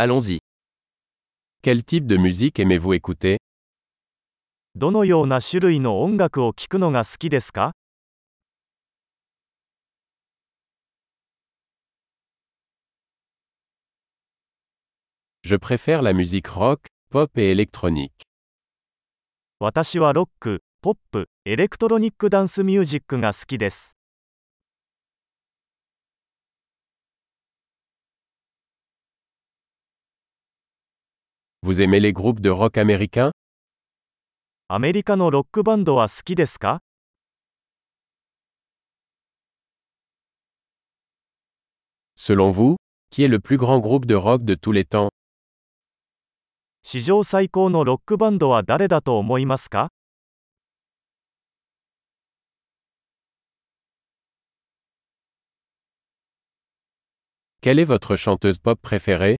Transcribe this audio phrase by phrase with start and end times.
[0.00, 0.38] Allons-y.
[1.60, 3.38] Quel type de musique aimez-vous écouter
[4.76, 7.72] どのような種類の音楽を聴くのが好きですか
[15.42, 18.22] Je préfère la musique rock, pop et électronique.
[19.58, 23.96] 私はロック、ポップ、エレクトロニックダンスミュージックが好きです。
[31.67, 33.31] Vous aimez les groupes de rock américains
[34.69, 36.81] アメリカのロックバンドは好きですか
[42.15, 42.77] Selon vous,
[43.09, 45.09] qui est le plus grand groupe de rock de tous les temps
[46.81, 49.89] 史上最高のロックバンドは誰だと思いますか
[57.61, 59.36] Quelle est votre chanteuse pop préférée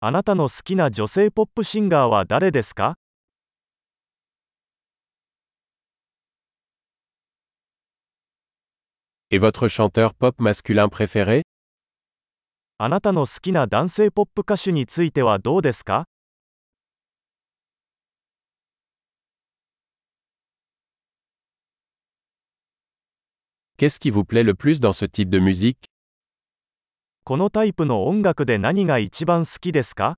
[0.00, 2.96] あなたの好きな女性ポップシンガーは誰ですか
[9.30, 11.44] Et votre chanteur pop masculin préféré
[12.76, 16.04] あなたの好きな男性ポップ歌手についてはどうですか
[23.78, 25.86] Qu'est-ce qui vous plaît le plus dans ce type de musique
[27.28, 30.14] このタイプの音楽で何が一番好きですか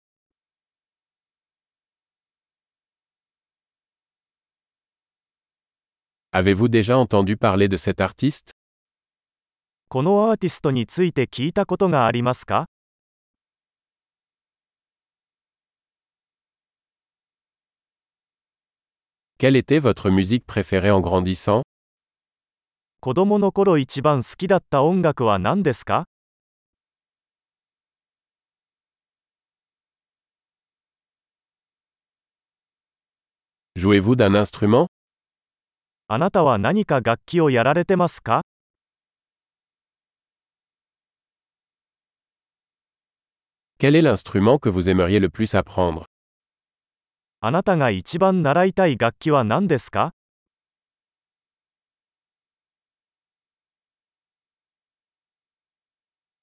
[6.33, 8.51] Avez-vous déjà entendu parler de cet artiste
[9.89, 12.67] このアーティストについて聞いたことがありますか
[19.39, 21.63] Quelle était votre musique préférée en grandissant
[23.01, 26.05] 子供の頃一番好きだった音楽は何ですか
[33.79, 34.89] Jouez-vous d'un instrument
[36.09, 38.43] あなたは何か楽器をやられてますか
[43.79, 46.07] Quel est l'instrument que vous aimeriez le plus apprendre
[47.41, 50.11] あなたが一番習いたい楽器は何ですか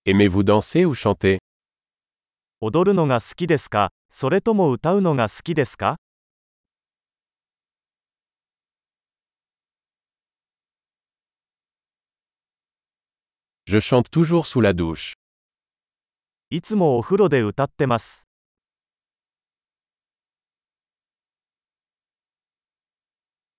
[0.06, 1.40] Aimez-vous danser ou chanter
[2.62, 5.98] 踊るのが好きですかそれとも歌うのが好きですか
[13.68, 15.14] Je chante toujours sous la douche.
[16.52, 18.30] いつもお風呂で歌ってます。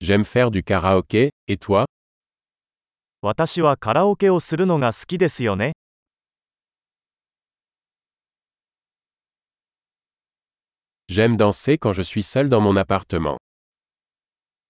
[0.01, 1.87] J'aime faire du karaoké, et toi
[3.21, 5.73] 私はカラオケをするのが好きですよね。
[11.11, 13.39] J'aime danser quand je suis seul dans mon appartement.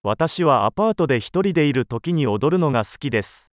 [0.02, 3.52] 私はアパートで一人でいる時に踊るのが好きです。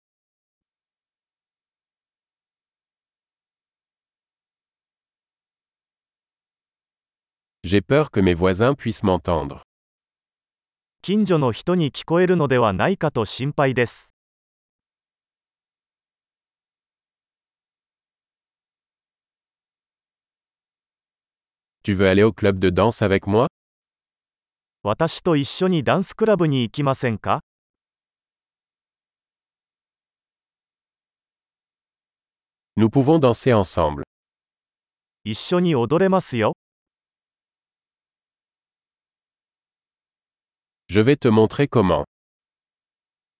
[7.63, 9.61] J'ai peur que mes voisins puissent m'entendre.
[11.01, 14.13] 近所の人に聞こえるのではないかと心配です。
[21.83, 23.47] Tu veux aller au club de danse avec moi
[24.83, 27.41] 私と一緒にダンスクラブに行きませんか
[32.77, 34.03] Nous pouvons danser ensemble.
[35.23, 36.53] 一緒に踊れますよ。
[40.94, 42.04] Je vais te montrer comment.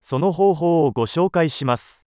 [0.01, 2.07] その方法をご紹介します。